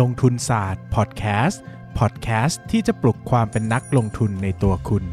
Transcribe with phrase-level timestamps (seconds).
[0.00, 1.62] ลงทุนศาสตร์พอดแคสต์
[1.98, 5.04] พอดแคสต์ที่จะปลุกความเป็นนักลงทุนในตัวคุณ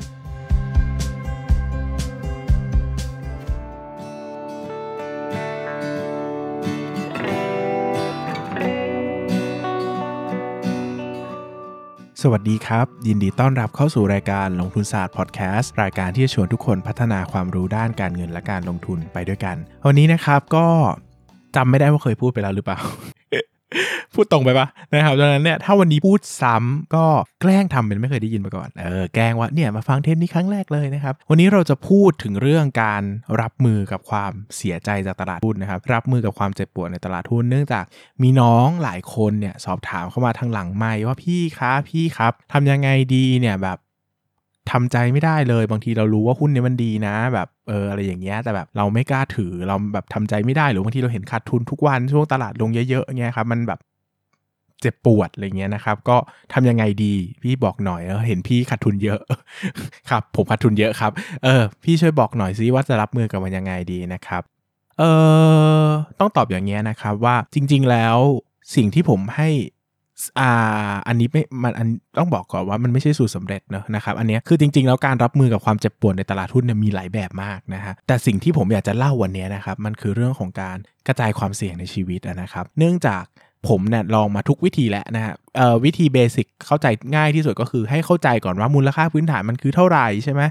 [12.26, 19.56] สวัสดีครับ ยินดีต้อนรับเข้าสู่รายการลงทุนศาสตร์พอดแคสต์รายการที่จะชวนทุกคนพัฒนาความรู้ด้านการเงินและการลงทุนไปด้วยกัน
[19.88, 20.66] วันนี้นะครับก็
[21.56, 22.80] จำไม่ได้ว่าเคยพูดไปแล้วหรือเปล่า
[24.22, 27.06] พูดตรงไปปะนะครับดังนั้นเนี่ยถ้าวันนี้พูดซ้ำก็
[27.42, 33.04] แกล้งทำเป็นไม่เคยได้ยินมาก่อนเออแกล้งว่าเนี่ยมาฟังเทปนี้ครั้งแรกเลยนะครับวันนี้เราจะพูดถึงเรื่องการ
[33.42, 37.86] รับมือกับความเสียใจจากตลาดหุ้นนะครับรับมือกับความเจ็บปวดในตลาดหุ้นเนื่องจาก
[38.22, 43.80] มีน้องหลายคนเนี่ยสอบถามเข้ามาทางหลังไม่ว่าพี่คะพี่ครับทำยังไงดีเนี่ยแบบ
[44.72, 53.80] ทำใจไม่ได้เลยบางทีเรารู้ว่าหุ้นเนี้ยมันดีนะ แบบเอออะไรอย่างเงี้ยแต่แบบเราไม่กล้าถือเราแบบทำใจไม่ได้หรือบางทีเราเห็นขาดทุนทุกวันช่วงตลาดลงเยอะๆเงี้ยครับมันแบบ
[54.82, 56.18] เจ็บปวดอะไรเงี้ยนะครับ ก็
[56.54, 59.20] ทำยังไงดีพี่บอกหน่อยเออเห็นพี่ขาดทุนเยอะ
[60.10, 61.12] ครับ ผมขาดทุนเยอะครับ
[61.44, 64.42] เออ พี่ช่วยบอกหน่อยซิว่าจะรับมือกับมันยังไงดีนะครับ
[65.00, 65.04] เอ
[65.86, 65.88] อ
[66.20, 68.18] ต้องตอบอย่างเงี้ยนะครับว่าจริง ๆแล้ว
[68.76, 69.50] สิ่งที่ผมให้
[70.40, 83.24] อ่าอันนี้ไม่มันอันต้องบอกก่อนว่ามันไม่ใช่สูตรสำเร็จเนอะนะครับอันเนี้ยคือจริง ๆ แล้วการรับมือกับความเจ็บปวดในตลาดหุ้นเนี่ยมีหลายแบบมากนะฮะแต่สิ่งที่ผมอยากจะเล่าวันนี้นะครับมันคือเรื่องของการกระจายความเสี่ยงในชีวิตนะครับ เนื่องจาก
[83.70, 85.34] ผมเนี่ยลองมาทุกวิธีแล้วนะฮะ
[85.84, 90.42] วิธีเบสิกเข้าใจง่ายที่สุดก็คือให้เข้าใจก่อนว่ามูลค่าพื้นฐานมันคือเท่าไหร่ใช่ไหม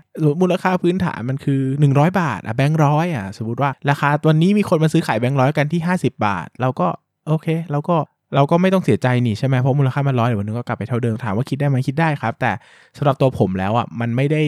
[0.40, 6.86] มูลค่าพื้นฐานมันคือ 100 บาทอะแบงค์ร้อยอะสมมติว่าราคาวันนี้มีคนมาซื้อขายแบงค์ร้อยกันที่ 50 บาท เราก็
[7.28, 7.96] โอเคเราก็
[8.34, 12.52] เราก็ไม่ต้องเสียใจนี่ใช่ไหมเพราะมูลค่ามันร้อยเดี๋ยววันนึงก็กลับไปเท่าเดิมถามว่าคิดได้ไหมคิดได้ครับ แต่
[12.96, 14.42] สำหรับตัวผมแล้วอะมันไม่ได้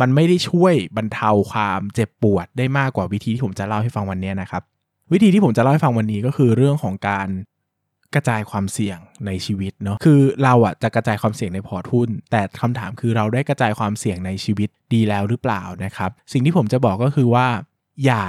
[0.00, 4.62] มันไม่ได้ช่วยบรรเทาความเจ็บปวดได้มากกว่าวิธีที่ผมจะเล่าให้ฟังวันนี้นะครับ
[5.12, 7.28] วิธีที่ผมจะเล่าให้ฟังวันนี้ก็คือเรื่องของการ
[8.14, 17.46] กระจายความเสี่ยงในชีวิตเนาะคือเราอะจะกระจายความเสี่ยงในพอร์ตหุ้น แต่คำถามคือเราได้กระจายความเสี่ยงในชีวิตดีแล้วหรือเปล่านะครับ สิ่งที่ผมจะบอกก็คือว่า
[18.04, 18.24] อย่า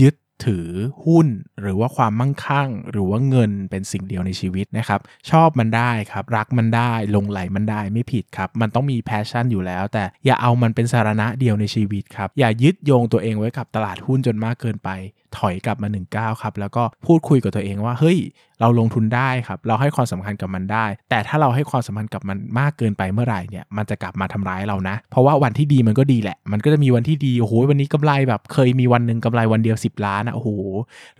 [0.00, 0.14] ยึด
[0.46, 0.68] ถือ
[1.06, 1.26] หุ้น
[1.60, 14.90] หรือว่าความมั่งคั่ง หรือว่าเงินเป็นสิ่งเดียวในชีวิตนะครับ ชอบมันได้ครับ รักมันได้หลงใหลมันได้ไม่ผิดครับ มันต้องมี passion อยู่แล้ว แต่อย่าเอามันเป็นสาระเดียวในชีวิตครับ อย่ายึดโยงตัวเองไว้กับตลาดหุ้นจนมากเกินไป
[15.38, 18.18] ถอยกลับมา1นก้าวครับ แล้วก็พูดคุยกับตัวเองว่า เฮ้ย
[18.60, 30.48] เราลงทุนได้ครับ เราให้ความสำคัญกับมันได้ แต่ถ้าเราให้ความสำคัญกับมันมากเกินไปเมื่อไหร่เนี่ย มันจะกลับมาทำร้ายเรานะ เพราะว่าวันที่ดีมันก็ดีแหละ มันก็จะมีวันที่ดี โอ้โห วันนี้กำไรแบบเคยมีวันหนึ่งกำไรวันเดียว 10 ล้านนะโอ้โห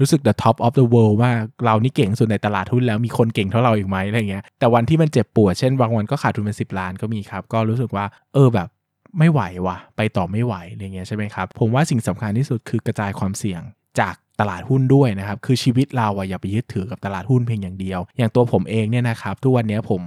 [0.01, 1.33] รู้สึก the top of the world มา
[1.65, 8.05] เรานี่เก่งสุดในตลาดหุ้นแล้ว มีคนเก่งเท่าเราอีกไหมอะไรเงี้ย แต่วันที่มันเจ็บปวด เช่นบางวันก็ขาดทุนเป็น10 ล้านก็มีครับ ก็รู้สึกว่า
[8.35, 8.69] เออแบบ
[9.19, 13.63] ไม่ไหวว่ะ ไปต่อไม่ไหวอะไรเงี้ยใช่ไหมครับ ผมว่าสิ่งสำคัญที่สุดคือกระจายความเสี่ยง
[14.01, 20.03] จากตลาดหุ้นด้วยนะครับ คือชีวิตเราอะอย่าไปยึดถือกับตลาดหุ้นเพียงอย่างเดียว อย่างตัวผมเองเนี่ยนะครับทุกวันนี้ผม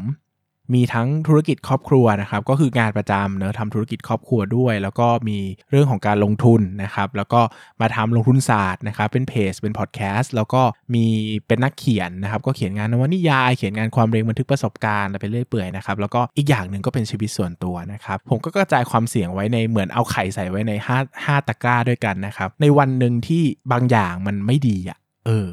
[0.74, 7.42] มีทั้งธุรกิจครอบครัวนะครับก็คืองานประจำเนอะทำธุรกิจครอบครัวด้วย แล้วก็มีเรื่องของการลงทุนนะครับแล้วก็
[7.82, 10.62] มาทำลงทุนศาสตร์นะครับเป็นเพจเป็นพอดแคสต์แล้วก็
[10.94, 11.06] มี
[11.48, 24.98] เป็นนักเขียนนะครับก็เขียนงานนวนิยายเขียนงานความเร็งบันทึกประสบการณ์อะไรไปเรื่อยเปื่อยนะครับแล้วก็อีกอย่างหนึ่งก็เป็นชีวิตส่วนตัวนะครับผมก็กระจายความเสี่ยงไว้ในเหมือนเอาไข่ใส่ไว้ใน5 5ตะกร้าด้วยกันนะครับในวันหนึ่งที่บางอย่างมันไม่ดีอะ
[25.28, 25.48] เออ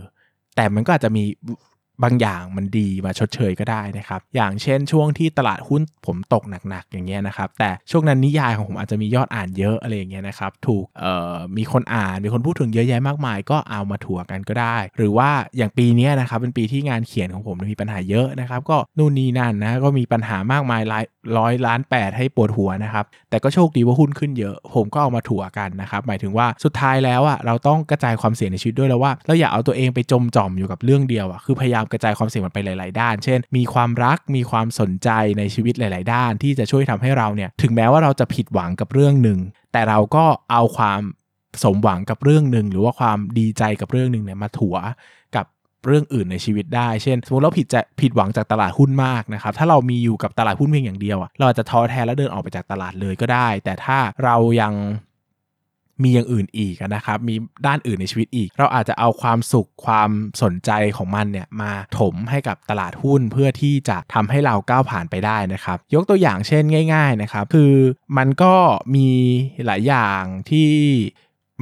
[0.56, 1.24] แต่มันก็อาจจะมี
[2.02, 21.04] บางอย่างมันดีมาชดเชยก็ได้นะครับ อย่างเช่นช่วงที่ตลาดหุ้นผมตกหนักๆอย่างเงี้ยนะครับ แต่ช่วงนั้นนิยายของผมอาจจะมียอดอ่านเยอะอะไรอย่างเงี้ยนะครับ ถูกเอ่อมีคนอ่านมีคนพูดถึงเยอะแยะมากมาย ก็เอามาถั่วกันก็ได้ หรือว่าอย่างปีนี้นะครับเป็นปีที่งานเขียนของผมมีปัญหาเยอะนะครับก็นู่นนี่นั่นนะก็มีปัญหามากมายหลาย
[21.38, 39.38] ร้อยล้านแปดให้ปวดหัวนะครับแต่ก็โชคดีว่าหุ้นขึ้นเยอะ ผมก็เอามาถั่วกันนะครับหมายถึงว่าสุดท้ายแล้วอะเราต้องกระจายความเสี่ยงในชีวิตด้วยแล้วว่าเราอย่าเอาตัวเองไปจมจ่อมอยู่กับเรื่องเดียวอะคือพยายามกระจายความเสี่ยงมันไปหลาย ๆ ด้าน เช่น มีความรักมีความสนใจในชีวิตหลาย ๆ ด้าน ที่จะช่วยทำให้เราเนี่ยถึงแม้ว่าเราจะผิดหวังกับเรื่องหนึ่ง
[39.72, 41.00] แต่เราก็เอาความ
[41.62, 44.76] สมหวังกับเรื่องหนึ่งหรือว่าความดีใจกับเรื่องหนึ่งเนี่ยมาถั่ว
[45.36, 45.46] กับ
[45.86, 54.72] เรื่องอื่นในชีวิตได้ เช่น สมมติเราผิดจะผิดหวังจากตลาดหุ้นมากนะครับ ถ้าเรามีอยู่กับตลาดหุ้นเพียงอย่างเดียวเราอาจจะท้อแท้แล้วเดินออกไปจากตลาดเลยก็ได้ แต่ถ้าเรายัง
[56.02, 57.34] มีอย่างอื่นอีกนะครับ มี
[57.66, 60.10] ด้านอื่นในชีวิตอีก เราอาจจะเอาความสุขความ
[60.42, 66.64] สนใจของมันเนี่ยมาถมให้กับตลาดหุ้นเพื่อที่จะทำให้เราก้าวผ่านไปได้นะครับ ยกตัวอย่างเช่น
[66.94, 67.72] ง่าย ๆนะครับ คือ
[68.18, 68.54] มันก็
[68.94, 69.08] มี
[69.66, 70.70] หลายอย่างที่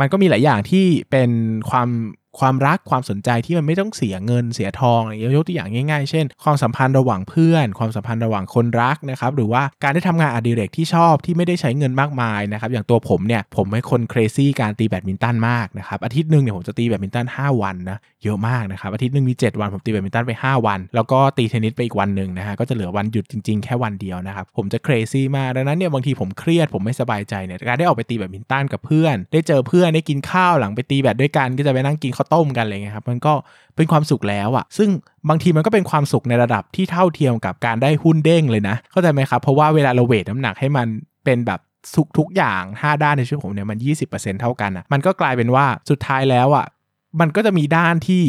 [0.00, 1.31] มันก็มีหลายอย่างที่เป็น
[1.70, 1.88] ความ
[2.39, 33.33] ความรักความสนใจที่มันไม่ต้องเสียเงินเสียทองอะไรอย่างยกตัวอย่างง่ายๆ เช่น ความสัมพันธ์ระหว่างเพื่อน ความสัมพันธ์ระหว่างคนรักนะครับหรือว่าการได้ทำงานอดิเรกที่ชอบที่ไม่ได้ใช้เงินมากมายนะครับอย่างตัวผมเนี่ยผมเป็นคนเครซี่การตีแบดมินตันมากนะครับอาทิตย์หนึ่งเนี่ยผมจะตีแบดมินตัน5 วันนะเยอะมากนะครับอาทิตย์หนึ่งมี 7 วันผมตีแบดมินตันไป 5 วัน แล้วก็ตีเทนนิสไปอีกวันหนึ่งนะฮะก็จะเหลือวันหยุดจริงๆ แค่วันเดียวนะครับผมจะ crazy มากดังนั้นเนี่ยบางทีผมเครียดผมไม่สบายใจเนี่ยการได้ออกไปตีแบดมินตันกับเพื่อน ได้เจอเพื่อนได้กินข้าวหลังไปตีแบดด้วยกันก็จะไปนั่งกินข้าวต้มกันอะไรเงี้ยครับมันก็
[33.77, 34.89] เป็นความสุขแล้วอะซึ่ง
[35.29, 40.87] บางทีมันก็เป็นความสุขในระดับที่เท่าเทียมกับการได้หุ้นเด้งเลยนะ เข้าใจไหมครับ เพราะว่าเวลาเรา weight น้ำหนักให้มัน
[41.25, 41.61] เป็นแบบ
[41.95, 43.79] สุขทุกอย่าง 5 ด้านในชีวิตผมเนี่ยมัน
[44.09, 46.67] 20%เท่ากันอะมันก็กลายเป็นว่าสุดท้ายแล้วอะ
[47.21, 48.23] มันก็จะมีด้านที่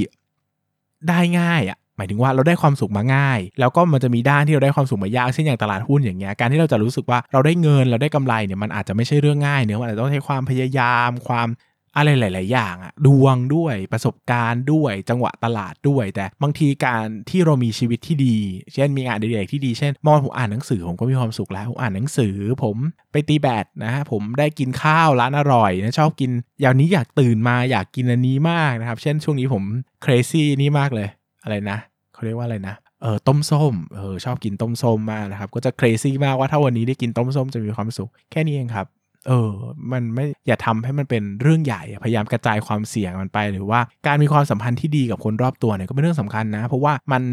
[1.10, 11.48] ได้ง่ายอะหมายถึงว่าเราได้ความสุขมาง่าย แล้วก็มันจะมีด้านที่เราได้ความสุขมายากเช่นอย่างตลาดหุ้นอย่างเงี้ยการที่เราจะรู้สึกว่าเราได้เงินเราได้กำไรเนี่ยมันอาจจะไม่ใช่เรื่องง่ายเนื้อมันอาจจะต้องใช้ความพยายามความ
[11.95, 18.38] อะไรหลาย ๆ อย่างอะดวงด้วยประสบการณ์ด้วยจังหวะตลาดด้วย แต่บางทีการที่เรามีชีวิตที่ดี
[18.74, 22.75] เช่นมีงานอดิเรกที่ดีเช่นมองผมอ่านหนังสือผมก็มีความสุขแล้วผมอ่านหนังสือ ผม
[23.12, 26.31] ไปตีแบดนะฮะผมได้กินข้าวร้านอร่อยนะชอบกิน
[26.62, 29.63] อย่างนี้อยากตื่นมาอยากกินอันนี้มากนะครับ เช่นช่วงนี้ผม
[30.01, 31.07] เครซี่นี่มากเลย
[31.44, 31.77] อะไรนะ
[32.13, 38.88] เขาเรียกว่าอะไรนะเออต้มส้มเออชอบกินต้มส้มมากนะครับ ก็จะเครซี่มากว่าถ้าวันนี้ได้กินต้มส้มจะมีความสุขแค่นี้เองครับ
[39.27, 39.51] เออ
[39.92, 47.24] มันไม่อย่าทำให้มันเป็นเรื่องใหญ่ พยายามกระจายความเสี่ยงมันไป หรือว่าการมีความสัมพันธ์ที่ดีกับคนรอบตัวเนี่ยก็เป็นเรื่องสำคัญนะ เพราะว่ามัน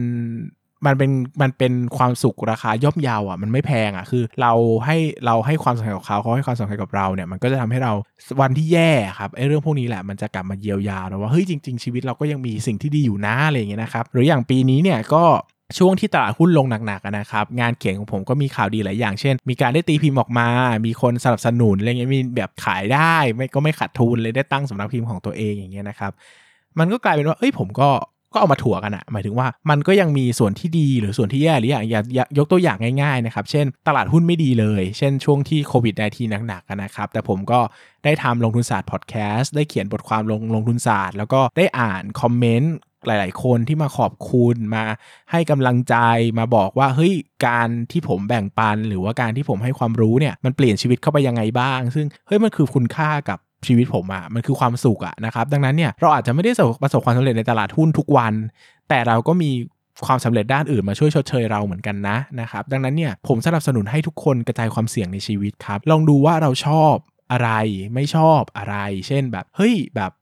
[0.87, 1.11] มันเป็น
[1.43, 4.53] มันเป็นความสุขราคาย่อมเยาวอะมันไม่แพงอะคือ เรา
[4.85, 4.97] ให้
[5.27, 7.93] เราให้ความสำคัญกับเขาเขาให้ความสำคัญกับเราเนี่ยมันก็จะทำให้เรา
[8.41, 15.25] วันที่แย่ครับไอ้เรื่องพวกนี้แหละมันจะกลับมาเยียวยาเราว่าเฮ้ยจริง ๆ ชีวิตเราก็ยังมีสิ่งที่ดีอยู่นะอะไรอย่างเงี้ยนะครับหรืออย่างปีนี้เนี่ยก็
[15.79, 20.49] ช่วงที่ตลาดหุ้นลงหนักๆนะครับงานเขียนของผมก็มีข่าวดีหลายอย่าง เช่น มีการได้ตีพิมพ์ออกมา
[20.87, 26.13] มีคนสนับสนุนอะไรเงี้ยมีแบบขายได้ไม่ก็ไม่ขาดทุนเลยได้ตั้งสำนักพิมพ์ของตัวเองอย่างเงี้ยนะครับ
[26.79, 27.91] มันก็กลายเป็นว่าเอ้ยผมก็
[28.33, 31.85] ก็เอามาถั่วกันอะหมายถึงว่ามันก็ยังมีส่วนที่ดีหรือส่วนที่แย่หรืออย่าง
[32.39, 37.61] ยกตัวอย่างง่ายๆนะครับ เช่น ตลาดหุ้นไม่ดีเลย เช่นช่วงที่โควิด -19 หนักๆนะครับ แต่ผมก็
[38.05, 42.75] ได้ทำลงทุนศาสตร์พอดแคสต์ได้เขียนบทความลงลงทุนศาสตร์ แล้วก็ได้อ่านคอมเมนต์
[43.07, 44.85] หลาย ๆ คนที่มาขอบคุณมา
[45.31, 45.97] ให้กำลังใจ
[46.39, 47.15] มาบอกว่าเฮ้ย
[47.47, 58.35] การที่ผมแบ่งปัน หรือว่าการที่ผมให้ความรู้เนี่ยมันเปลี่ยนชีวิตเข้าไปยังไงบ้าง ซึ่งเฮ้ยมันคือคุณค่ากับชีวิตผมอะมันคือความสุขอะนะครับดังนั้นเนี่ยเราอาจจะไม่ได้ประสบความสำเร็จในตลาดหุ้นทุกวัน
[58.89, 59.51] แต่เราก็มี
[60.07, 66.95] ความสำเร็จด้านอื่นมาช่วยชดเชยเราเหมือนกันนะนะครับดังนั้นเนี่ยผมสนับสนุนให้ทุกคนกระจายความเสี่ยงในชีวิตครับ ลองดูว่าเราชอบ
[67.33, 67.51] อะไร
[67.95, 68.77] ไม่ชอบอะไร
[69.07, 70.13] เช่นแบบเฮ้ยแบบ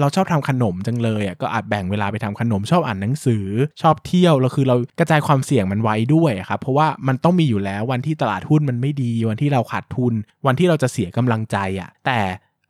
[0.00, 3.46] เราชอบทำขนมจังเลยอะก็อาจแบ่งเวลาไปทำขนมชอบอ่านหนังสือ
[3.82, 10.14] ชอบเที่ยวแล้วคือเรากระจายความเสี่ยงมันไว้ด้วยครับเพราะว่ามันต้องมีอยู่แล้ววันที่ตลาดหุ้นมันไม่ดี วันที่เราขาดทุน
[10.46, 12.20] วันที่เราจะเสียกำลังใจอะแต่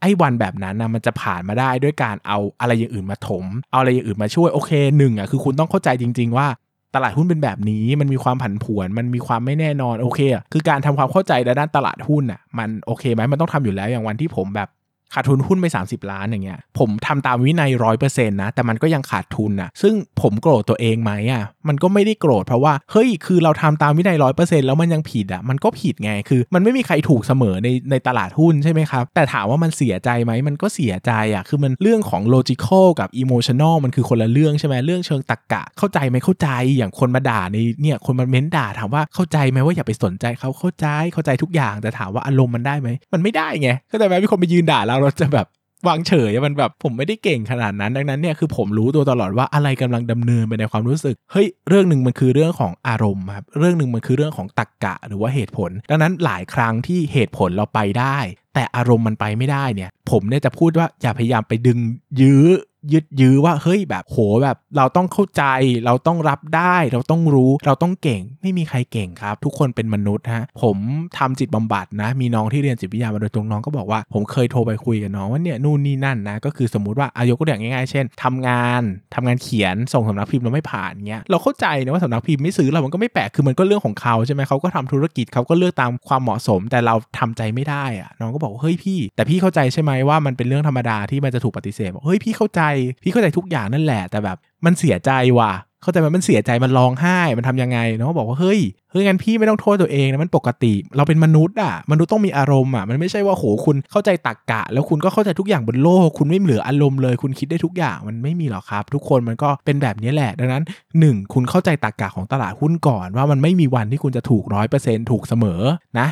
[0.00, 6.46] ไอ้วันแบบนั้นนะมันจะผ่านมาได้ด้วยการเอาอะไรอย่างอื่นมาถม เอาอะไรอย่างอื่นมาช่วยโอเคหนึ่งอะคือคุณต้องเข้าใจจริง ๆ ว่า
[6.94, 14.68] ตลาดหุ้นเป็นแบบนี้มันมีความผันผวน มันมีความไม่แน่นอนโอเคอะคือการทำความเข้าใจด้านตลาดหุ้นอะมันโอเคไหมมันต้องทำอยู่แล้วอย่างวันที่ผมแบบ
[15.14, 45.46] ขาดทุนหุ้นไป 30 ล้านอย่างเงี้ยผมทำตามวินัยร้อยเปอร์เซ็นต์นะแต่มันก็ยังขาดทุนนะซึ่งผมโกรธตัวเองไหมอะมันก็ไม่ได้โกรธเพราะว่าเฮ้ยคือเราทำตามวินัยร้อยเปอร์เซ็นต์แล้วมันยังผิดอะมันก็ผิดไงคือ มันไม่มีใครถูกเสมอในในตลาดหุ้นใช่ไหมครับ แต่ถามว่ามันเสียใจไหมมันก็เสียใจอะคือมันเรื่องของ logical กับ emotional มันคือคนละเรื่องใช่ไหมเรื่องเชิงตรรกกะ เข้าใจไหมเข้าใจอย่างคนมาด่าในเนี่ยคนมาเม้นด่าถามว่าเข้าใจไหมว่าอย่าไปสนใจเขาเข้าใจเข้าใจทุกอย่างแต่ถามว่าอารมณ์มันได้ไหมมันไม่ได้ไงเข้าใจไหมมีคนไปยืนด่าเราราจะแบบ
[45.88, 58.18] วางเฉยมันแบบผมไม่ได้เก่งขนาดนั้นดังนั้นเนี่ยคือผมรู้ตัวตลอดว่าอะไรกำลังดำเนินไปในความรู้สึกเฮ้ยเรื่องหนึ่งมันคือเรื่องของอารมณ์ครับเรื่องหนึ่งมันคือเรื่องของตรกกะหรือว่าเหตุผล ดังนั้นหลายครั้งที่เหตุผลเราไปได้
[58.54, 61.78] แต่อารมณ์มันไปไม่ได้เนี่ย ผมเนี่ยจะพูดว่าอย่าพยายามไปดึง
[62.20, 62.44] ยื้อ
[62.92, 65.44] ยึดยื้อว่าเฮ้ยแบบโหแบบเราต้องเข้าใจ
[65.84, 70.76] เราต้องรับได้เราต้องรู้เราต้องเก่ง ไม่มีใครเก่งครับ ทุกคนเป็นมนุษย์ฮะผม
[71.18, 78.82] ทำจิตบำบัดนะ มีน้องที่เรียนจิตวิทยามาโดยตรงน้องก็บอกว่าผมเคยโทรไปคุยกับน้องว่าเนี่ยนู่นนี่นั่นนะก็คือสมมุติว่าอายกตัวอย่างง่ายๆ เช่นทำงาน
[79.14, 92.62] ทำงานเขียนส่งสำนักพิมพ์เราไม่ผ่านเงี้ยเราเข้าใจนะว่าสำนักพิมพ์ไม่ซื้อเรามันก็ไม่แปลกคือมันก็เรื่องของเขาใช่ไหมเขาก็ทำธุรกิจเขาก็เลือกตามความเหมาะสม แต่เราทำใจไม่ได้อะน้องก็บอกเฮ้ยพี่ แต่พี่เข้าใจใช่ไหมว่ามันเป็นเรื่องธรรมดาที่มันจะถูกปฏิเสธบอกเฮ้ยพี่เข้าใจ
[93.02, 95.52] พี่เข้าใจทุกอย่างนั่นแหละ แต่แบบมันเสียใจว่ะ
[95.82, 110.62] เข้าใจไหมมันเสียใจมันร้องไห้มันทำยังไงเน้องบอกว่าเฮ้ยเฮ้ยงั้นพี่ไม่ต้องโทษตัวเองนะมันปกติ เราเป็นมนุษย์อะมนุษย์ต้องมีอารมณ์อะมันไม่ใช่ว่าโหคุณเข้าใจตักกะ แล้วคุณก็เข้าใจทุกอย่างบนโลก คุณไม่เหลืออารมณ์เลย คุณคิดได้ทุกอย่างมันไม่มีหรอกครับ ทุกคนมันก็เป็นแบบนี้แหละ ดังนั้น
[110.98, 115.60] 1 คุณเข้าใจตักกะของตลาดหุ้นก่อน ว่ามันไม่มีวันที่คุณจะถูกร้อยเปอร์เซ็นต์ถูกเสมอ
[115.98, 116.08] นะ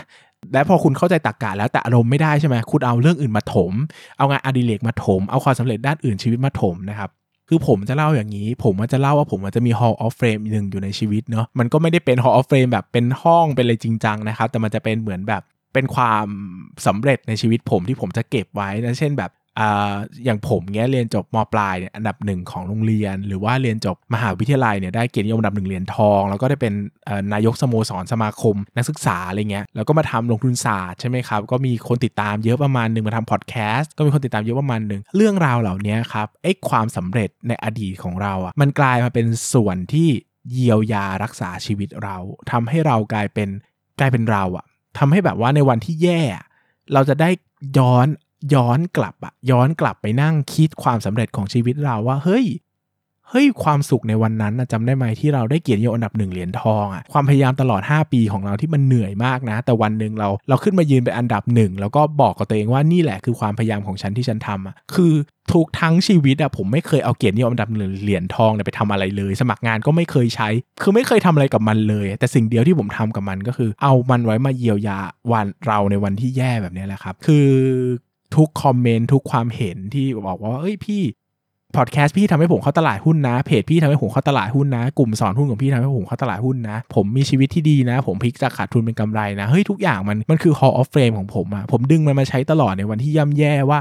[0.52, 3.72] และพอคุณเข้าใจตรกกะแล้วแต่อารมณ์ไม่ได้ใช่ไหมคุณเอาเรื่องอื่นมาถม
[4.18, 7.10] เอางานอดิเรกมาถม เอาความสำเร็จด้านอื่นชีวิตมาถมนะครับ
[7.48, 15.42] คือผมจะเล่าอย่างนี้ ผมจะเล่าว่าผมจะมี Hall of Fame หนึ่งอยู่ในชีวิตเนาะมันก็ไม่ได้เป็น Hall of Fame แบบเป็นห้องเป็นอะไรจริงจังนะครับ แต่มันจะเป็นเหมือนแบบ
[15.74, 16.26] เป็นความ
[16.86, 19.30] สำเร็จในชีวิตผมที่ผมจะเก็บไว้นะเช่นแบบ
[20.24, 26.72] อย่างผมเงี้ยเรียนจบมปลายเนี่ยอันดับหนึ่งของโรงเรียน หรือว่าเรียนจบมหาวิทยาลัยเนี่ยได้เกียรตินิยมอันดับหนึ่งเหรียญทอง แล้วก็ได้เป็น
[27.32, 40.08] นายกสโมสรสมาคม นักศึกษาอะไรเงี้ยแล้วก็มาทำลงทุนศาสตร์ใช่ไหมครับก็มีคนติดตามเยอะประมาณหนึ่งมาทำพอดแคสต์ก็มีคนติดตามเยอะประมาณหนึ่งเรื่องราวเหล่านี้ครับไอ้ความสำเร็จในอดีตของเราอะมันกลายมาเป็นส่วนที่
[40.52, 42.16] เยียวยารักษาชีวิตเรา
[42.50, 43.48] ทำให้เรากลายเป็น
[44.00, 44.64] กลายเป็นเราอะ
[44.98, 46.22] ทำให้แบบว่าในวันที่แย่
[46.92, 47.30] เราจะได้
[47.78, 48.06] ย้อน
[48.54, 52.46] ย้อนกลับอะย้อนกลับไปนั่งคิดความสำเร็จของชีวิตเราว่าเฮ้ย
[53.30, 65.12] เฮ้ยความสุขในวันนั้นจำได้ไหมที่เราได้เกียรติยศอันดับหนึ่งเหรียญทองอะความพยายามตลอด 5 ปีของเราที่มันเหนื่อยมากนะ แต่วันหนึ่งเราเราขึ้นมายืนเป็นอันดับหนึ่งแล้วก็บอกกับตัวเองว่านี่แหละคือความพยายามของฉันที่ฉันทำอะคือ
[65.52, 70.48] ทุกทั้งชีวิตอะผมไม่เคยเอาเกียรตินิยมอันดับหนึ่งเหรียญทองไปทำอะไรเลย สมัครงานก็ไม่เคยใช้
[70.82, 74.98] คือไม่เคยทำอะไรกับมันเลย แต่สิ่งเดียวที่ผมทำกับมันก็คือ เอามันไว้มาเยียวยา
[75.32, 77.48] วันเราในวันที่แย่แบบนี้แหละครับ คือ
[78.36, 81.02] ทุกคอมเมนต์ทุกความเห็นที่บอกว่าเอ้ยพี่
[81.76, 93.78] พอดแคสต์พี่ทำให้ผมเข้าตลาดหุ้นนะ เพจพี่ทำให้ผมเข้าตลาดหุ้นนะ กลุ่มสอนหุ้นของพี่ทำให้ผมเข้าตลาดหุ้นนะ ผมมีชีวิตที่ดีนะ ผมพลิกจากขาดทุนเป็นกำไรนะ เฮ้ย ทุกอย่างมันมันคือ hall of fame ของผมอะผมดึงมันมาใช้ตลอดในวันที่ย่ำแย่ว่า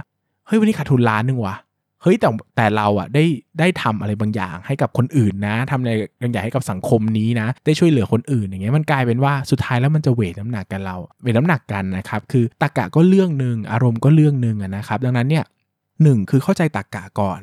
[0.47, 1.55] เฮ้ย วันนี้ขาดทุนล้านหนึ่งว่ะ
[2.03, 3.23] เฮ้ยแต่แต่เราอะได้
[3.59, 15.45] ได้ทำอะไรบางอย่างให้กับคนอื่นนะทำอะไรบางอย่างให้กับสังคมนี้นะ ได้ช่วยเหลือคนอื่นอย่างเงี้ยมันกลายเป็นว่าสุดท้ายแล้วมันจะเวทน้ำหนักกันเรา เวทน้ำหนักกันนะครับคือตะกกะก็เรื่องหนึ่งอารมณ์ก็เรื่องหนึ่งนะครับดังนั้นเนี่ย
[16.03, 17.39] หนึ่งคือเข้าใจตรกกะก่อน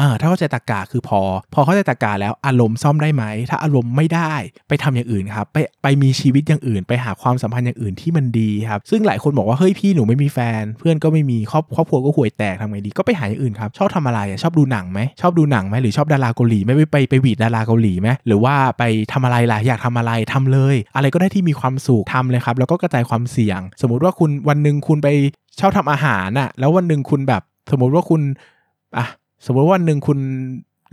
[0.00, 1.20] อ่าถ้าเข้าใจตรกกาคือพอ
[1.54, 4.32] พอเข้าใจตรกกาแล้วอารมณ์ซ่อมได้ไหม ถ้าอารมณ์ไม่ได้
[4.68, 18.82] ไปทำอย่างอื่นครับ ไปไปมีชีวิตอย่างอื่น ไปหาความสัมพันธ์อย่างอื่นที่มันดีครับ ซึ่งหลายคนบอกว่าเฮ้ยพี่หนูไม่มีแฟน เพื่อนก็ไม่มีครอบครอบครัวก็ห่วยแตกทำไงดีก็ไปหาอย่างอื่นครับชอบทำอะไรชอบดูหนังไหมชอบดูหนังไหมหรือชอบดาราเกาหลีไม่ไปไปไปวีดดาราเกาหลีไหมหรือว่าไป
[19.12, 25.08] ทำอะไรล่ะอยากทำอะไรทำเลย อะไรก็ได้ที่มีความสุขทำเลยครับแล้วก็กระจายความเสี่ยง สมมุติว่าคุณวันหนึ่งคุณไป
[25.60, 28.22] ชอบทำอาหารน่ะแล้ววันหนึ่งคุณแบบ สมมุติว่าคุณ
[28.96, 29.06] อะ
[29.44, 30.18] สมมติว่าวันหนึ่งคุณ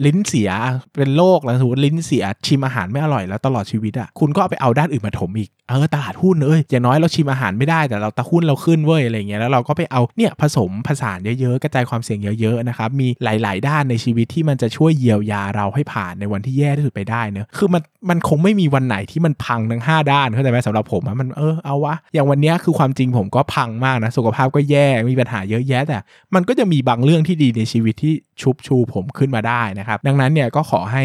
[0.06, 0.50] ลิ้นเสีย
[0.98, 25.98] เป็นโรคแล้วสมมติลิ้นเสียชิมอาหารไม่อร่อยแล้วตลอดชีวิตอะ่ะคุณก็เอาไปเอาด้านอื่นมาถมอีกเออตลาดหุ้นเอ้ยอย่างน้อยเราชิมอาหารไม่ได้แต่เราตะหุ้นเราขึ้นเว้ยอะไรเงี้ยแล้วเราก็ไปเอาเนี่ยผสมผสานเยอะๆกระจายความเสี่ยงเยอะๆนะครับมีหลาย ๆ ด้านในชีวิตที่มันจะช่วยเยียวยาเราให้ผ่านในวันที่แย่ที่สุดไปได้เนอะคือมันมันคงไม่มีวันไหนที่มันพังทั้ง 5 ด้านเข้าใจไหมสำหรับผมอะมันเออเอาวะอย่างวันนี้คือความจริงผมก็พังมากนะสุขภาพก็แย่มีปัญหาเยอะแยะแต่
[26.36, 31.04] มันก็จะมีบางเรื่องที่ดีในชีวิตที่ชุบชูผมขึ้นมาได้นะครับดังนั้นเนี่ยก็ขอให้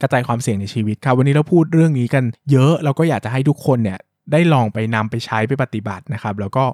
[0.00, 3.98] กระจายความเสี่ยงในชีวิตครับ วันนี้เราพูดเรื่องนี้กันเยอะ เราก็อยากจะให้ทุกคนเนี่ย
[4.32, 6.64] ได้ลองไปนำไปใช้ไปปฏิบัตินะครับ แล้วก็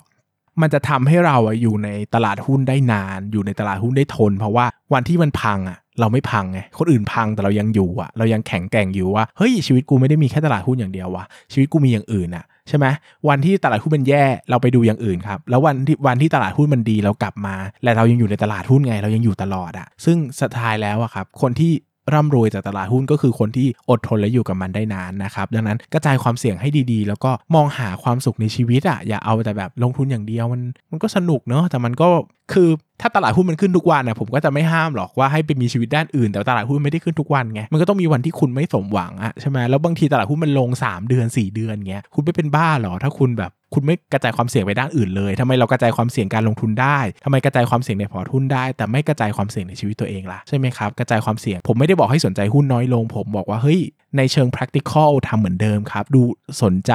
[0.61, 12.87] มันจะทำให้เราอยู่ในตลาดหุ้นได้นาน อยู่ในตลาดหุ้นได้ทน เพราะว่าวันที่มันพังอะเราไม่พังไง คนอื่นพังแต่เรายังอยู่อะ เรายังแข็งแกร่งอยู่ว่า เฮ้ยชีวิตกูไม่ได้มีแค่ตลาดหุ้นอย่างเดียววะชีวิตกูมีอย่างอื่นอะ ใช่ไหม
[13.29, 21.73] วันที่ตลาดหุ้นมันแย่เราไปดูอย่างอื่นครับแล้ววันที่วันที่ตลาดหุ้นมันดีเรากลับมา และเรายังอยู่ในตลาดหุ้นไง เรายังอยู่ตลอดอะซึ่งสุดท้ายแล้วอะครับคนที่
[22.15, 32.09] ร่ำรวยจากตลาดหุ้นก็คือคนที่อดทนและอยู่กับมันได้นานนะครับ ดังนั้นกระจายความเสี่ยงให้ดีๆ แล้วก็มองหาความสุขในชีวิตอะ่ะอย่าเอาแต่แบบลงทุนอย่างเดียวมันมันก็สนุกเนอะแต่มันก็
[32.53, 32.69] คือ
[33.01, 53.81] ถ้าตลาดหุ้นมันขึ้นทุกวันนะผมก็จะไม่ห้ามหรอกว่าให้ไปมีชีวิตด้านอื่นแต่ตลาดหุ้นไม่ได้ขึ้นทุกวันไงมันก็ต้องมีวันที่คุณไม่สมหวังอะใช่ไหมแล้วบางทีตลาดหุ้นมันลง 3 เดือน 4 เดือนเงี้ยคุณไม่เป็นบ้าหรอถ้าคุณแบบคุณไม่กระจายความเสี่ยงไปด้านอื่นเลยทำไมเรากระจายความเสี่ยงการลงทุนได้ทำไมกระจายความเสี่ยงในพอร์ตหุ้นได้ แต่ไม่กระจายความเสี่ยงในชีวิตตัวเองล่ะใช่ไหมครับกระจายความเสี่ยงผมไม่ได้บอกให้สนใจหุ้นน้อยลง ผมบอกว่าเฮ้ย
[54.17, 56.23] ในเชิง practical ทำเหมือนเดิมครับ ดู
[56.63, 56.93] สนใจ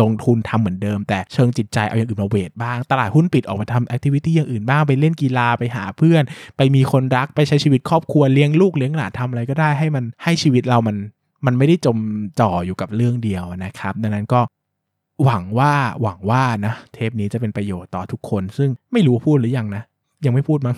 [0.00, 6.22] ลงทุนทำเหมือนเดิม แต่เชิงจิตใจเอาอย่างอื่นมาเวทบ้าง ตลาดหุ้นปิดออกมาทำ activity อย่างอื่นบ้าง ไปเล่นกีฬาไปหาเพื่อน
[6.56, 10.96] ไปมีคนรักไปใช้ชีวิตครอบครัวเลี้ยงลูกเลี้ยงหลานทำอะไรก็ได้ให้มันให้ชีวิตเรามัน
[11.46, 11.98] มันไม่ได้จม
[12.40, 14.40] จ่ออยู่กับเรื่องเดียวนะครับ ดังนั้นก็
[15.24, 19.82] หวังว่าหวังว่านะ เทปนี้จะเป็นประโยชน์ต่อทุกคน ซึ่งไม่รู้พูดหรือยังนะ
[20.26, 20.76] ยังไม่พูดมั้ง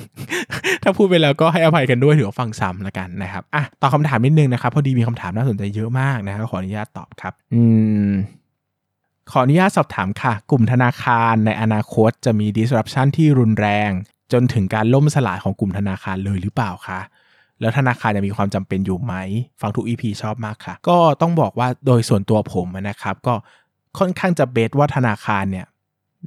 [0.83, 7.63] ถ้าพูดไปแล้วก็ให้อภัยกันด้วยถือว่าฟังซ้ำละกันนะครับอะตอบคาถามนิดนึงนะครับพอดีมีคำถามน่าสนใจเยอะมากนะครับขออนุญาตตอบครับ อื
[8.09, 8.11] ม
[9.31, 13.91] ขออนุญาตสอบถามค่ะ กลุ่มธนาคารในอนาคตจะมี disruption ที่รุนแรง
[14.33, 17.01] จนถึงการล่มสลายของกลุ่มธนาคารเลยหรือเปล่าคะ
[17.61, 19.15] แล้วธนาคารจะมีความจำเป็นอยู่ไหม
[19.61, 23.35] ฟังทุก EP ชอบมากค่ะ ก็ต้องบอกว่าโดยส่วนตัวผมนะครับ ก็
[23.99, 25.67] ค่อนข้างจะเบสว่าธนาคารเนี่ย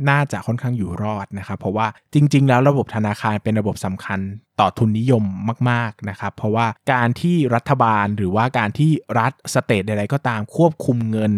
[0.09, 4.19] น่าจะค่อนข้างอยู่รอดนะครับ เพราะว่าจริง ๆ แล้วระบบธนาคารเป็นระบบสำคัญ
[4.59, 5.23] ต่อทุนนิยม
[5.69, 11.31] มาก ๆ นะครับ เพราะว่าการที่รัฐบาลหรือว่าการที่รัฐสเตทใดๆก็ตามควบคุมเงิน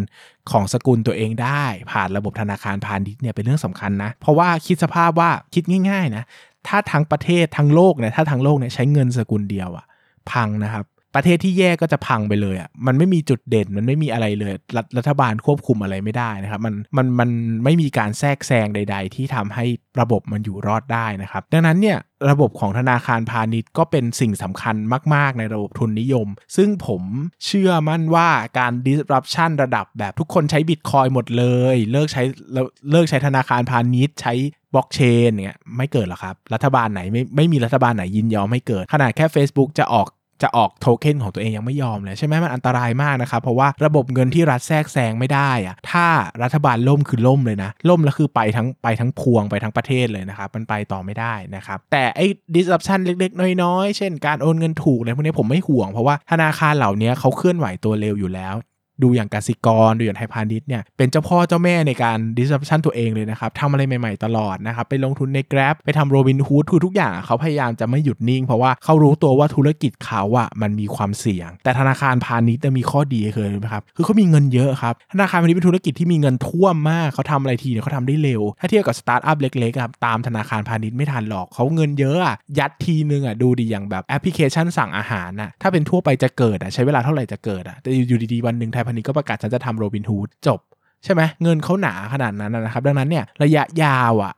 [0.51, 6.23] ของสกุลตัวเองได้ ผ่านระบบธนาคารพาณิชย์เนี่ยเป็นเรื่องสำคัญนะ เพราะว่าคิดสภาพว่าคิดง่าย ๆ นะ
[6.67, 9.85] ถ้าทั้งประเทศทั้งโลกเนี่ยถ้าทั้งโลกเนี่ยใช้เงินสกุลเดียวอะ
[10.31, 17.29] พังนะครับ ประเทศที่แย่ก็จะพังไปเลยอะมันไม่มีจุดเด่นมันไม่มีอะไรเลยรัฐรัฐบาลควบคุมอะไรไม่ได้นะครับมันมันมัน
[17.63, 19.65] ไม่มีการแทรกแซงใด ๆ ที่ทำให้
[20.01, 21.97] ระบบมันอยู่รอดได้นะครับ ดังนั้นเนี่ย
[22.29, 24.75] ระบบของธนาคารพาณิชย์ก็เป็นสิ่งสำคัญ
[25.15, 27.01] มาก ๆ ในระบบทุนนิยม ซึ่งผม
[27.45, 28.29] เชื่อมั่นว่า
[28.59, 32.23] การ disruption ระดับแบบทุกคนใช้บิตคอยหมดเลย เลิกใช้
[32.91, 34.33] เลิกใช้ธนาคารพาณิชย์ใช้
[34.73, 40.07] บล็อกเชนเนี่ยไม่เกิดหรอกครับ รัฐบาลไหนไม่ไม่มีรัฐบาลไหนยินยอมไม่เกิด ขนาดแค่ Facebook จะออก
[40.41, 46.07] จะออกโทเค็นของตัวเองยังไม่ยอมเลยใช่ไหมมันอันตรายมากนะครับ เพราะว่าระบบเงินที่รัฐแทรกแซงไม่ได้อะถ้า
[46.43, 52.25] รัฐบาลล่มคือล่มเลยนะ ล่มแล้วคือไปทั้งไปทั้งพวงไปทั้งประเทศเลยนะครับ มันไปต่อไม่ได้นะครับ แต่ไอ้
[52.55, 58.55] disruption เล็กๆ น้อยๆ เช่นการโอนเงินถูกอะไรพวกนี้ผมไม่ห่วง เพราะว่าธนาคารเหล่านี้เขาเคลื่อนไหวตัวเร็วอยู่แล้ว
[59.03, 90.59] ดูอย่างกสิกร ดูอย่างไทยพาณิชย์เนี่ยเป็นเจ้าพ่อเจ้าแม่ในการ disruption ตัวเองเลยนะครับทำอะไรใหม่ๆตลอดนะครับ ไปลงทุนใน Grab ไปทำโรบินฮูดคือทุกอย่างเขาพยายามจะไม่หยุดนิ่ง เพราะว่าเขารู้ตัวว่าธุรกิจเขาอะมันมีความเสี่ยง แต่ธนาคารพาณิชย์จะมีข้อดีเคยไหมครับคือเขามีเงินเยอะครับธนาคารพาณิชย์เป็นธุรกิจที่มีเงินท่วมมากเขาทำอะไรทีเนี่ยเขาทำได้เร็ว ถ้าเทียบกับสตาร์ทอัพเล็กๆครับตามธนาคารพาณิชย์ไม่ทันหรอกเขาเงินเยอะอะยัดทีนึงอะดูดีอย่างแบบแอปพลิเคชันสั่งอาหารนะถ้าเป็นทั่วไปจะเกิดอะใช้เวลาเท่าไหร่จะเกิดอะแต่อยู่ดีๆวันหนึ่งไทยพาณิชย์ก็ประกาศฉันจะทำโรบินฮูดจบ
[91.03, 94.33] ใช่ไหมเงินเขาหนาขนาดนั้นนะครับ ดังนั้นเนี่ยระยะยาวอะ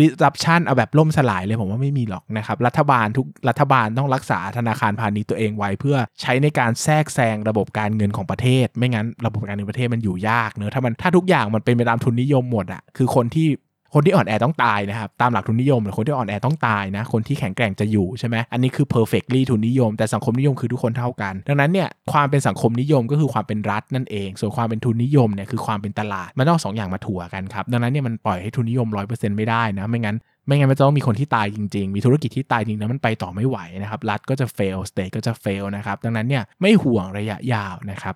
[0.00, 13.48] ดิสรับชันเอาแบบล่มสลายเลยผมว่าไม่มีหรอกนะครับ รัฐบาลทุกรัฐบาลต้องรักษาธนาคารพาณิชย์ตัวเองไว้ เพื่อใช้ในการแทรกแซงระบบการเงินของประเทศ ไม่งั้นระบบการเงินประเทศมันอยู่ยากเนอะถ้ามันถ้าทุกอย่างมันเป็นไปตามทุนนิยมหมดอะคือคนที่
[13.94, 34.78] คนที่อ่อนแอต้องตายนะครับ ตามหลักทุนนิยมหรือคนที่อ่อนแอต้องตายนะ คนที่แข็งแกร่งจะอยู่ใช่ไหมอันนี้คือ perfectly ทุนนิยม แต่สังคมนิยมคือทุกคนเท่ากัน ดังนั้นเนี่ยความเป็นสังคมนิยมก็คือความเป็นรัฐนั่นเอง ส่วนความเป็นทุนนิยมเนี่ยคือความเป็นตลาด มันต้องสองอย่างมาถั่วกันครับ ดังนั้นเนี่ยมันปล่อยให้ทุนนิยม 100%ไม่ได้นะ ไม่งั้นไม่งั้นมันจะต้องมีคนที่ตายจริงๆ มีธุรกิจที่ตายจริงแล้วมันไปต่อไม่ไหวนะครับ รัฐก็จะ fail
[34.90, 38.14] state ก็จะ fail นะครับ ดังนั้นเนี่ยไม่ห่วงระยะยาวนะครับ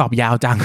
[0.00, 0.58] ตอบยาวจัง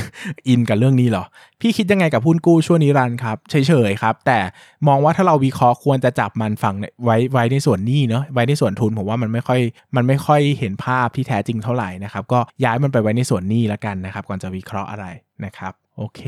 [0.48, 1.24] อินกับเรื่องนี้เหรอ
[1.62, 4.39] พี่คิดยังไงกับหุ้นกู้ช่วงนิรันครับ เฉยๆครับ แต่
[4.88, 9.59] มองว่าถ้าเราวิเคราะห์ควรจะจับมันฝั่งไว้ไว้ในส่วนนี้เนาะไว้ในส่วนทุนผมว่ามันไม่ค่อย
[9.95, 15.05] มันไม่ค่อยเห็นภาพที่แท้จริงเท่าไหร่นะครับ ก็ย้ายมันไปไว้ในส่วนนี้แล้วกันนะครับ ก่อนจะวิเคราะห์อะไร
[15.45, 16.21] นะครับ โอเค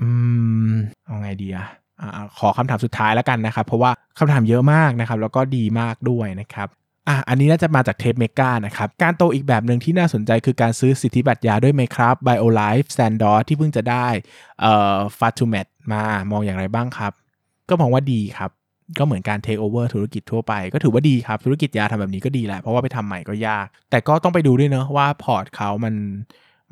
[0.00, 0.08] อื
[0.70, 0.72] ม
[1.04, 1.66] เอาไงดีอะ
[2.38, 6.68] ขอคำถามสุดท้ายแล้วกันนะครับ เพราะว่าคำถามเยอะมากนะครับ แล้วก็ดีมากด้วยนะครับ
[7.08, 14.06] อะอันนี้น่าจะมาจากเทปเมกานะครับ การโตอีกแบบหนึ่งที่น่าสนใจคือการซื้อสิทธิบัตรยาด้วยไหมครับ BioLife s t a n d a r d ที่เพิ่งจะได้
[14.60, 17.12] เอ่อ f a t u m e t มามองอย่างไรบ้างครับ
[17.68, 18.50] ก็มองว่าดีครับ
[18.98, 25.94] ก็เหมือนการเทคโอเวอร์ธุรกิจทั่วไป ก็ถือว่าดีครับ ธุรกิจยาทำแบบนี้ก็ดีแหละ เพราะว่าไปทำใหม่ก็ยาก แต่ก็ต้องไปดูด้วยเนอะว่าพอร์ตเขามัน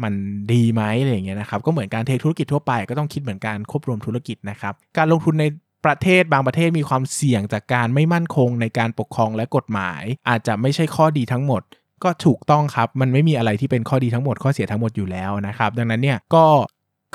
[0.03, 0.15] มัน
[0.53, 5.45] ดีไหมอะไรอย่างเงี้ยนะครับ ก็เหมือนการเทคธุรกิจทั่วไปก็ต้องคิดเหมือนการควบรวมธุรกิจนะครับ การลงทุนใน
[5.85, 11.63] ประเทศบางประเทศมีความเสี่ยงจากการไม่มั่นคงในการปกครองและกฎหมาย อาจจะไม่ใช่ข้อดีทั้งหมด
[12.05, 16.47] ก็ถูกต้องครับ มันไม่มีอะไรที่เป็นข้อดีทั้งหมดข้อเสียทั้งหมดอยู่แล้วนะครับ ดังนั้นเนี่ยก็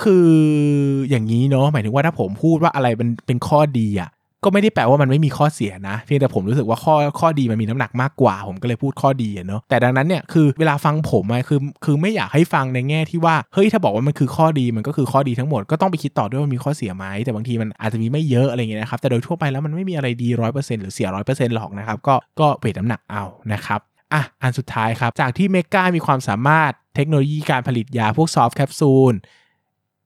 [0.04, 0.32] คือ
[1.10, 4.10] อย่างนี้เนาะหมายถึงว่าถ้าผมพูดว่าอะไรเป็นเป็นข้อดีอะ
[4.44, 23.24] ก็ไม่ได้แปลว่ามันไม่มีข้อเสียนะ เพียงแต่ผมรู้สึกว่าข้อข้อดีมันมีน้ำหนักมากกว่า ผมก็เลยพูดข้อดีเนาะแต่ดังนั้นเนี่ยคือเวลาฟังผมอะคือคือไม่อยากให้ฟังในแง่ที่ว่าเฮ้ยถ้าบอกว่ามันคือข้อดีมันก็คือข้อดีทั้งหมดก็ต้องไปคิดต่อด้วยว่ามีข้อเสียไหมแต่บางทีมันอาจจะมีไม่เยอะอะไรเงี้ยนะครับแต่โดยทั่วไปแล้วมันไม่มีอะไรดีร้อยเปอร์เซ็นต์หรือเสียร้อยเปอร์เซ็นต์หรอกนะครับก็ก็เวทน้ำหนักเอา
[23.54, 23.80] นะครับ
[24.14, 29.14] อะอันสุดท้ายครับจากที่เมกามีความสามารถเทคโนโลยีการผลิตยาพวกซอฟต์แคปซูล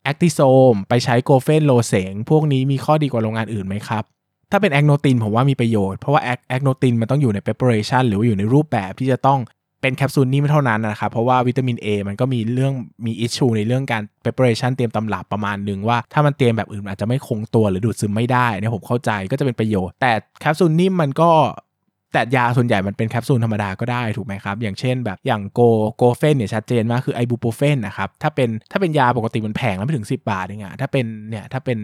[0.04, 0.40] แอคติโซ
[0.72, 4.04] มไปใช้โกเฟนโลเสงพวกนี้มีข้อดีกว่าโรงงานอื่นไหมครับ
[4.52, 9.40] ถ้าเป็นแอคโนตินผมว่ามีประโยชน์ เพราะว่าแอคโนตินมันต้องอยู่ในเปเปอเรชันหรือว่าอยู่ในรูปแบบที่จะต้อง
[9.82, 12.74] เป็นแคปซูลนี่ไม่เท่านั้นนะครับ เพราะว่าวิตามิน A มันก็มีเรื่อง
[13.06, 21.32] มี issue ในเรื่องการ preparation เตรียมตำรับประมาณหนึ่งว่าถ้ามันเตรียมแบบอื่นอาจจะไม่คงตัวหรือดูดซึมไม่ได้เนี่ยผมเข้าใจก็จะเป็นประโยชน์ แต่แคปซูลนิ่มมันก็
[22.14, 25.62] แต่ยาส่วนใหญ่มันเป็นแคปซูลธรรมดาก็ได้ถูกไหมครับ อย่างเช่นแบบอย่างโก
[25.98, 31.80] โกเฟนเนี่ยชัดเจนมากคือไอบูโปเฟนนะครับถ้าเป็นถ้าเป็นยาปกติมันแพงแล้วไม่ถึง 10 บาทเองอะถ้าเป็นเนี่ยถ้าเป็น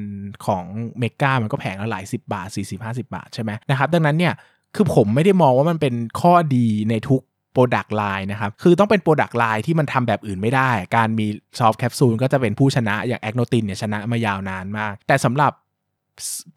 [0.45, 0.63] ของ
[0.99, 2.47] เมกามันก็แพงแล้วหลาย 10 บาท
[2.79, 4.33] 40-50 บาทใช่ไหมนะครับดังนั้นเนี่ย
[4.75, 7.21] คือผมไม่ได้มองว่ามันเป็นข้อดีในทุก
[7.53, 11.27] product line นะครับ คือต้องเป็น product line ที่มันทำแบบอื่นไม่ได้ การมี
[11.59, 15.51] soft capsule ก็จะเป็นผู้ชนะ อย่างแอคโนตินเนี่ยชนะมายาวนานมาก แต่สำหรับ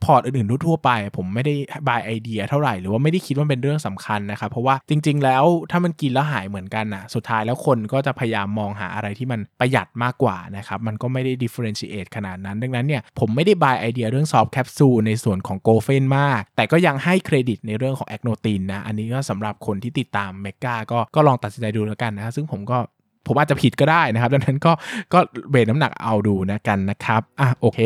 [0.05, 1.55] พอร์ตอื่นๆทั่วไปผมไม่ได้
[1.89, 22.79] buy idea เท่าไหร่หรือว่าไม่ได้คิดว่าเป็นเรื่องสำคัญนะครับเพราะว่าจริง ๆ แล้วถ้ามันกินแล้วหายเหมือนกันนะสุดท้ายแล้วคนก็จะพยายามมองหาอะไรที่มันประหยัดมากกว่านะครับมันก็ไม่ได้ differentiate ขนาดนั้น ดังนั้นเนี่ยผมไม่ได้ buy idea เรื่อง soft capsule ในส่วนของโกเฟนมาก แต่ก็ยังให้เครดิตในเรื่องของแอคโนตินนะอันนี้ก็สำหรับคนที่ติดตามเมกาก็ก็ลองตัดสินใจดูแล้วกันนะซึ่งผมก็
[23.27, 24.73] ผมอาจจะผิดก็ได้นะครับ ดังนั้นก็
[25.13, 25.19] ก็
[25.51, 27.81] weight น้ำหนักเอาดูละกันนะครับอะโอเค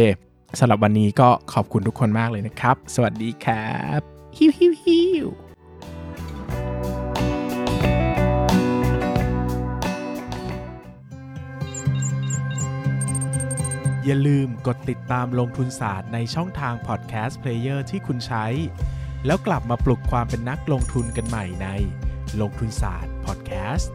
[0.60, 4.00] สำหรับวันนี้ก็ขอบคุณทุกคนมากเลยนะครับ สวัสดีครับ
[4.36, 5.26] ฮิวฮิวฮิว
[14.04, 18.46] อย่าลืมกดติดตามลงทุนศาสตร์ในช่องทาง podcast player ที่คุณใช้
[19.26, 21.68] แล้วกลับมาปลุกความเป็นนักลงทุนกันใหม่ใน
[22.40, 23.92] ลงทุนศาสตร์พอดแคสต์